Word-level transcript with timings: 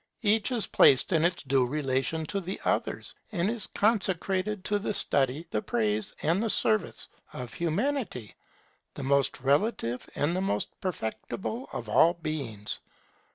Each 0.23 0.51
is 0.51 0.65
placed 0.65 1.13
in 1.13 1.23
its 1.23 1.43
due 1.43 1.67
relation 1.67 2.25
to 2.25 2.41
the 2.41 2.59
others, 2.65 3.13
and 3.31 3.51
is 3.51 3.67
consecrated 3.67 4.65
to 4.65 4.79
the 4.79 4.95
study, 4.95 5.45
the 5.51 5.61
praise, 5.61 6.11
and 6.23 6.41
the 6.41 6.49
service 6.49 7.07
of 7.33 7.53
Humanity, 7.53 8.33
the 8.95 9.03
most 9.03 9.39
relative 9.41 10.09
and 10.15 10.35
the 10.35 10.41
most 10.41 10.69
perfectible 10.81 11.69
of 11.71 11.87
all 11.87 12.15
beings. 12.15 12.79